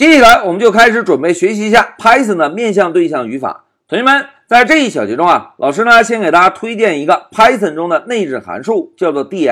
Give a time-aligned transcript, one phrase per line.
[0.00, 3.64] 接下来我们就开始准备学习一下 Python 的面向对象语法。
[3.86, 9.50] 同学们，在这一小节中啊，老师呢先给大家推荐一个 Python 中的内置函数，叫做 dir。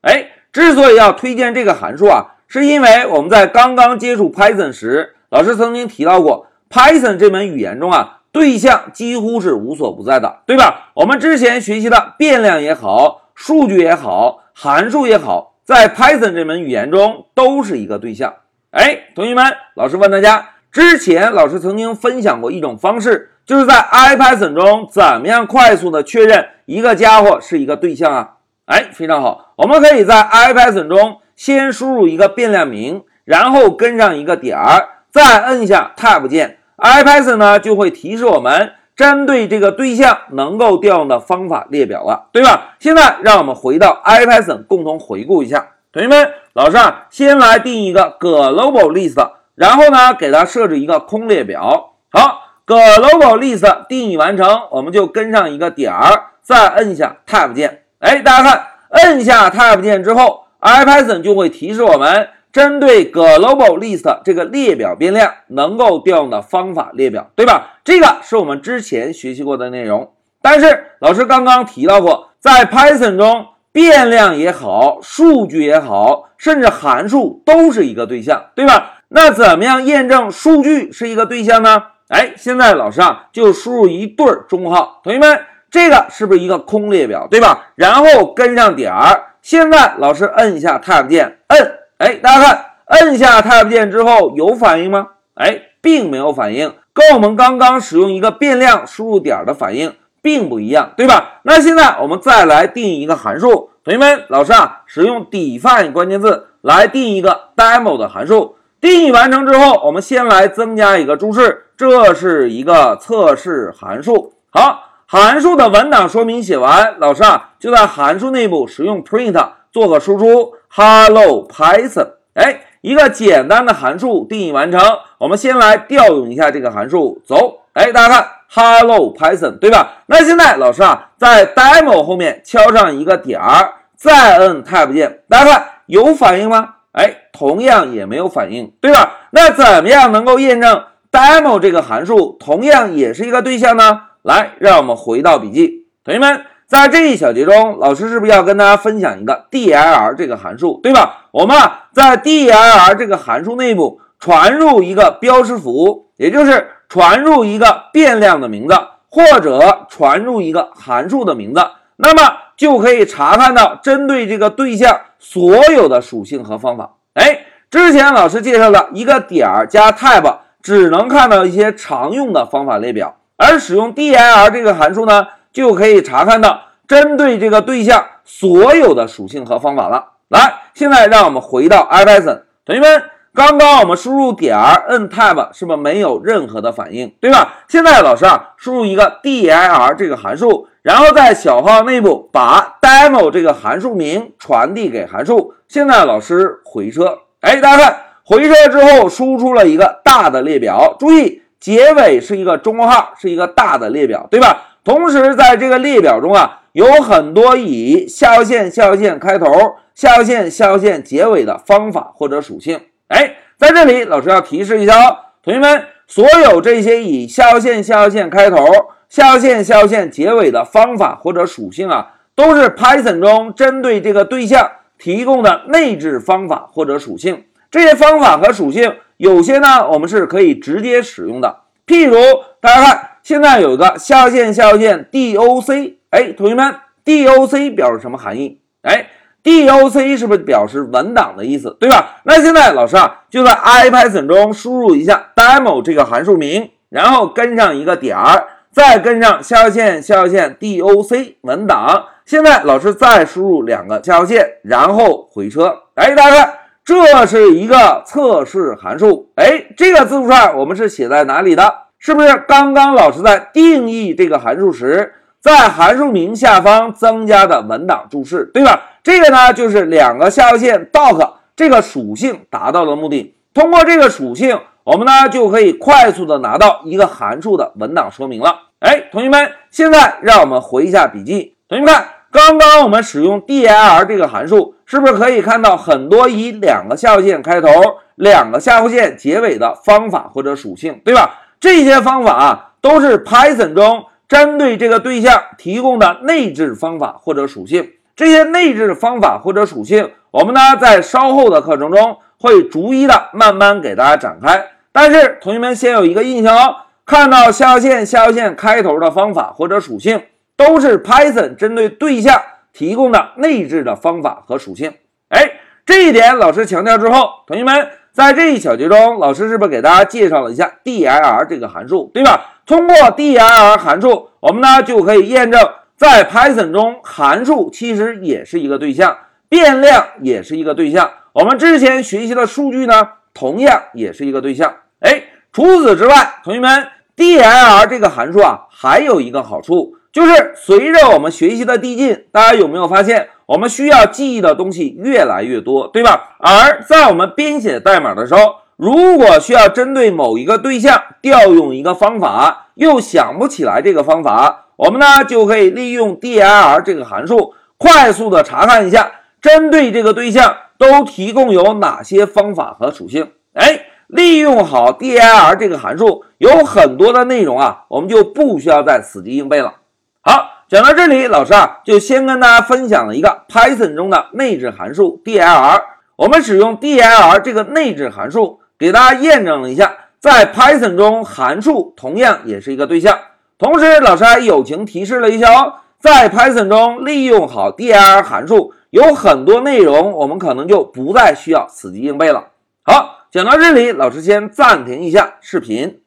[0.00, 10.92] 哎，之所以要推荐这个函数啊，是因为我们在刚刚接触 Python 时，老师曾经提到过，Python 这门语言中啊，对象几乎是无所不在的，对吧？
[10.94, 18.32] 我们之前学习的变量也好，数据也好，函数也好，在 Python 这门语言中都是一个对象。
[18.70, 19.44] 哎，同学们，
[19.74, 28.32] 老师问大家，之前老师曾经分享过一种方式，就是在 IPython 中怎么样快速的确认一个家伙是一个对象啊？
[28.66, 42.74] 哎，非常好，我们可以在 IPython 中先输入一个变量名，然后跟上一个点儿，再摁下 Tab 键，IPython 呢就会提示我们针对这个对象能够调用的方法列表了，对吧？
[42.80, 45.68] 现在让我们回到 IPython 共同回顾一下。
[45.92, 51.92] 同学们，老师啊，先来定一个 global list，然后呢，给它设置一个空列表。
[52.10, 57.82] 好，global list 定义完成，我们就跟上一个点儿，再摁下 tab 键。
[57.98, 67.80] 哎，大家看，摁下 tab 键之后，IPython 就会提示我们针对 global list 这个列表变量能够调用的方法列表，对吧？
[67.84, 70.10] 这个是我们之前学习过的内容。
[70.40, 73.48] 但是老师刚刚提到过，在 Python 中。
[73.76, 78.94] 变量也好，数据也好，甚至函数都是一个对象，对吧？
[79.08, 81.82] 那怎么样验证数据是一个对象呢？
[82.08, 87.72] 哎，现在老师啊就输入一对中号，同学们，这个是不是一个空列表，对吧？
[87.74, 95.08] 然后跟上点儿，现在老师摁一下 Tab 键，摁，哎，大家看，摁下 Tab 键之后有反应吗？
[95.34, 99.94] 哎，并没有反应，跟我们刚刚使用一个变量输入点的反应。
[100.22, 101.40] 并不一样，对吧？
[101.42, 108.56] 那现在我们再来定义一个函数，同学们，老师啊，使用 define 关键字来定义一个 demo 的函数。
[108.80, 114.34] 定义完成之后，我们先来增加一个注释，这是一个测试函数。
[114.50, 122.08] 好，函数的文档说明写完，老师啊就在函数内部使用 print 做个输出，hello Python。
[122.34, 124.80] 哎，一个简单的函数定义完成，
[125.18, 127.60] 我们先来调用一下这个函数，走。
[127.72, 128.28] 哎，大家看。
[128.48, 130.04] Hello Python，对吧？
[130.06, 136.74] 那现在老师啊，在 demo 后面敲上一个点儿，再摁 Tab 键，大家看有反应吗？
[136.92, 139.16] 哎，同样也没有反应，对吧？
[139.30, 144.02] 那怎么样能够验证 demo 这个函数同样也是一个对象呢？
[144.22, 151.26] 来，让我们回到笔记，同学们，在这一小节中，老师是不是要跟大家分享一个 dir 这个函数，对吧？
[151.32, 156.70] 我们啊，在 dir 这个函数内部传入一个标识符，也就是。
[156.88, 158.74] 传入一个变量的名字，
[159.08, 161.60] 或者传入一个函数的名字，
[161.96, 166.92] 那么就可以查看到针对这个对象所有的属性和方法。
[167.14, 180.12] 哎，之前老师介绍的一个点儿加 type 只能看到一些常用的方法列表，而使用 dir 这个函数呢，就可以查看到针对这个对象所有的属性和方法了。
[180.28, 183.02] 来，现在让我们回到 IPython，同学们。
[183.36, 187.52] 刚刚我们输入点儿摁 tab 是不是没有任何的反应，对吧？
[187.68, 195.52] 现在老师啊，输入一个 dir 这个函数，然后在小号内部把 demo 这个函数名传递给函数。
[195.68, 204.62] 现在老师回车，哎，大家看回车之后输出了一个大的列表，注意结尾是一个中括号，是一个大的列表，对吧？
[204.82, 212.80] 同时在这个列表中啊，有很多以下划线下划线开头、下划线下划线结尾的方法或者属性。
[213.08, 218.66] 哎，在这里，老师要提示一下哦，同学们，所有这些以下划线下划线开头、
[219.08, 227.44] 下划线下划线结尾的方法或者属性啊，都是 Python 中针对这个对象提供的内置方法或者属性。
[227.70, 231.60] 这些方法和属性，有些呢，我们是可以直接使用的。
[231.86, 232.16] 譬如，
[232.60, 236.74] 大家看，现在有一个下划线下划线 doc，哎，同学们
[237.04, 238.60] ，doc 表示什么含义？
[238.82, 239.10] 哎。
[239.46, 242.16] Doc 是不是表示文档的意思，对吧？
[242.24, 252.06] 那现在老师啊，就在 IPython 中输入一下 demo 这个函数名，然后跟上一个点儿，再跟上下划线下划线 doc 文档。
[252.24, 255.82] 现在老师再输入两个下划线，然后回车。
[255.94, 256.54] 哎，大家看，
[256.84, 259.30] 这是一个测试函数。
[259.36, 261.72] 哎，这个字符串我们是写在哪里的？
[261.98, 265.14] 是不是刚刚老师在定义这个函数时，
[265.46, 268.82] 在函数名下方增加的文档注释，对吧？
[269.04, 273.36] 这个呢，就是两个下划线 doc 这个属性达到的目的。
[273.54, 278.62] 通过这个属性，我们呢就可以快速的拿到一个函数的文档说明了。
[278.80, 281.54] 哎，同学们，现在让我们回一下笔记。
[281.68, 287.68] 同学们看，刚刚我们使用 dir 这个函数，是不是可以看到很多以两个下划线开头、
[288.16, 291.42] 两个下划线结尾的方法或者属性，对吧？
[291.60, 297.92] 这些方法啊，都是 Python 中针对这个对象提供的内置方法或者属性。
[298.14, 304.70] 这些内置方法或者属性，我们呢在稍后的课程中会逐一的慢慢给大家展开。
[304.92, 310.22] 但是同学们先有一个印象哦，看到下划线、下划线开头的方法或者属性，
[310.56, 312.40] 都是 Python 针对对象。
[312.72, 314.92] 提供的内置的方法和属性，
[315.30, 315.50] 哎，
[315.86, 322.55] 这一点老师强调之后，同学们在这一小节中，老师是不是给大家介绍了一下 dir 这个函数，对吧？
[322.66, 325.60] 通过 dir 函数，我们呢就可以验证，
[325.96, 329.16] 在 Python 中，函数其实也是一个对象，
[329.48, 334.74] 变量也是一个对象，我们之前学习的数据呢，同样也是一个对象。
[334.98, 335.22] 哎，
[335.52, 339.94] 除此之外，同学们，dir 这个函数啊，还有一个好处。
[340.10, 346.36] 就是随着我们学习的递进，大家有没有发现，我们需要记忆的东西越来越多，对吧？
[346.40, 348.40] 而在我们编写代码的时候，
[348.76, 363.30] 如果需要针对某一个对象调用一个方法，又想不起来这个方法，我们呢就可以利用 dir 这个函数，快速的查看一下，针对这个对象都提供有哪些方法和属性。
[363.54, 369.76] 哎，利用好 dir 这个函数，有很多的内容啊，我们就不需要再死记硬背了。
[370.20, 375.80] 好，讲到这里，老师啊就先跟大家分享了一个 Python 中的内置函数 dir。
[376.16, 383.18] 我们使用 dir 这个内置函数，给大家验证了一下，在 Python 中函数同样也是一个对象。
[383.58, 392.48] 同时，老师还友情提示了一下哦，在 Python 中利用好 dir 函数，有很多内容我们可能就不再需要死记硬背了。
[392.82, 396.00] 好，讲到这里，老师先暂停一下视频。